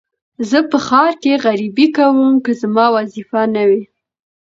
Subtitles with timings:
[0.49, 3.83] زه په ښار کې غريبي کوم که زما وظيفه نه وى.